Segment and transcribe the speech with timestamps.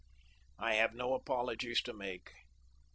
[0.57, 2.31] I have no apologies to make.